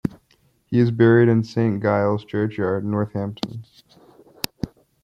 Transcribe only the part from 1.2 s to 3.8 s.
in Saint Giles's churchyard, Northampton.